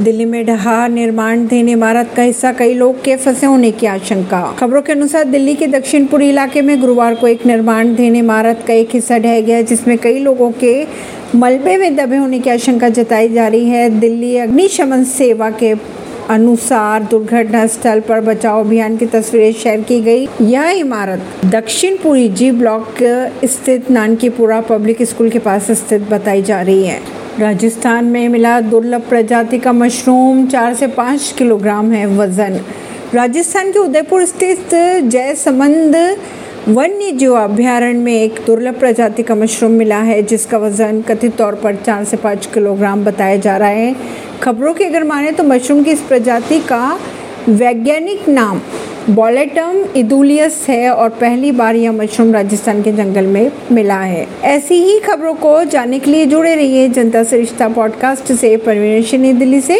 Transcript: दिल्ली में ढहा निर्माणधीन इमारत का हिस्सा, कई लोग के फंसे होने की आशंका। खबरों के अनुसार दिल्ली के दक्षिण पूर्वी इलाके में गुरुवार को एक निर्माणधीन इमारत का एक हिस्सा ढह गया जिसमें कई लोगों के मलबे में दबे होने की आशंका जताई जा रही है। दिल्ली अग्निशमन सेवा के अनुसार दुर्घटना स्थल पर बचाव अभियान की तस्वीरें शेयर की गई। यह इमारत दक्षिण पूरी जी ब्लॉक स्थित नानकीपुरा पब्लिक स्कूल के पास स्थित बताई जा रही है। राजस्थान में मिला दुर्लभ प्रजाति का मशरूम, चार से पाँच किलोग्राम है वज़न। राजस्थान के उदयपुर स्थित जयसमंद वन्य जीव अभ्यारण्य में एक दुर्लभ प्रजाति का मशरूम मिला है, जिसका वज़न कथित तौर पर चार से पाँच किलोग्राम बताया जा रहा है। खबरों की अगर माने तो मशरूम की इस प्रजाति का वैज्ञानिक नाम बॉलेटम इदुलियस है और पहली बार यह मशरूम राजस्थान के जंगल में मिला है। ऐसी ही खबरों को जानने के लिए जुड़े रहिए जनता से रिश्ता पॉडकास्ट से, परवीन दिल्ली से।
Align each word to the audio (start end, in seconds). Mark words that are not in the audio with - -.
दिल्ली 0.00 0.24
में 0.24 0.44
ढहा 0.46 0.86
निर्माणधीन 0.88 1.68
इमारत 1.68 2.12
का 2.16 2.22
हिस्सा, 2.22 2.52
कई 2.52 2.74
लोग 2.74 3.02
के 3.04 3.16
फंसे 3.16 3.46
होने 3.46 3.70
की 3.70 3.86
आशंका। 3.86 4.40
खबरों 4.58 4.80
के 4.82 4.92
अनुसार 4.92 5.24
दिल्ली 5.24 5.54
के 5.54 5.66
दक्षिण 5.66 6.06
पूर्वी 6.06 6.28
इलाके 6.28 6.62
में 6.62 6.80
गुरुवार 6.80 7.14
को 7.14 7.28
एक 7.28 7.44
निर्माणधीन 7.46 8.16
इमारत 8.16 8.64
का 8.68 8.74
एक 8.74 8.94
हिस्सा 8.94 9.18
ढह 9.18 9.40
गया 9.40 9.60
जिसमें 9.62 9.96
कई 9.98 10.18
लोगों 10.18 10.50
के 10.60 10.86
मलबे 11.34 11.76
में 11.76 11.96
दबे 11.96 12.16
होने 12.16 12.38
की 12.38 12.50
आशंका 12.50 12.88
जताई 12.88 13.28
जा 13.28 13.48
रही 13.48 13.68
है। 13.68 13.88
दिल्ली 14.00 14.36
अग्निशमन 14.36 15.04
सेवा 15.04 15.50
के 15.50 15.74
अनुसार 16.30 17.02
दुर्घटना 17.02 17.66
स्थल 17.66 18.00
पर 18.00 18.20
बचाव 18.20 18.60
अभियान 18.60 18.96
की 18.96 19.06
तस्वीरें 19.06 19.52
शेयर 19.52 19.80
की 19.82 20.00
गई। 20.00 20.28
यह 20.42 20.68
इमारत 20.70 21.46
दक्षिण 21.46 21.96
पूरी 21.96 22.28
जी 22.30 22.50
ब्लॉक 22.50 23.02
स्थित 23.44 23.90
नानकीपुरा 23.90 24.60
पब्लिक 24.60 25.02
स्कूल 25.02 25.30
के 25.30 25.38
पास 25.38 25.70
स्थित 25.70 26.10
बताई 26.10 26.42
जा 26.42 26.60
रही 26.62 26.84
है। 26.86 27.09
राजस्थान 27.40 28.04
में 28.04 28.28
मिला 28.28 28.60
दुर्लभ 28.60 29.02
प्रजाति 29.08 29.58
का 29.58 29.72
मशरूम, 29.72 30.46
चार 30.46 30.74
से 30.74 30.86
पाँच 30.86 31.34
किलोग्राम 31.38 31.92
है 31.92 32.06
वज़न। 32.16 32.60
राजस्थान 33.14 33.70
के 33.72 33.78
उदयपुर 33.78 34.24
स्थित 34.24 34.74
जयसमंद 35.04 35.96
वन्य 36.68 37.10
जीव 37.12 37.34
अभ्यारण्य 37.34 37.98
में 37.98 38.12
एक 38.12 38.40
दुर्लभ 38.46 38.78
प्रजाति 38.78 39.22
का 39.22 39.34
मशरूम 39.34 39.72
मिला 39.72 39.98
है, 39.98 40.22
जिसका 40.22 40.58
वज़न 40.58 41.00
कथित 41.02 41.36
तौर 41.36 41.54
पर 41.54 41.76
चार 41.76 42.04
से 42.04 42.16
पाँच 42.16 42.46
किलोग्राम 42.46 43.04
बताया 43.04 43.36
जा 43.36 43.56
रहा 43.56 43.68
है। 43.68 43.94
खबरों 44.42 44.74
की 44.74 44.84
अगर 44.84 45.04
माने 45.04 45.32
तो 45.32 45.44
मशरूम 45.44 45.82
की 45.82 45.90
इस 45.90 46.00
प्रजाति 46.00 46.58
का 46.62 46.98
वैज्ञानिक 47.48 48.28
नाम 48.28 48.60
बॉलेटम 49.10 49.84
इदुलियस 49.96 50.66
है 50.68 50.90
और 50.90 51.08
पहली 51.08 51.52
बार 51.52 51.76
यह 51.76 51.92
मशरूम 51.92 52.32
राजस्थान 52.32 52.82
के 52.82 52.92
जंगल 52.92 53.26
में 53.26 53.50
मिला 53.72 54.00
है। 54.00 54.26
ऐसी 54.42 54.74
ही 54.74 54.98
खबरों 54.98 55.34
को 55.34 55.64
जानने 55.64 55.98
के 55.98 56.10
लिए 56.10 56.26
जुड़े 56.26 56.54
रहिए 56.54 56.88
जनता 56.88 57.22
से 57.22 57.36
रिश्ता 57.36 57.68
पॉडकास्ट 57.68 58.32
से, 58.32 58.56
परवीन 58.56 59.38
दिल्ली 59.38 59.60
से। 59.60 59.78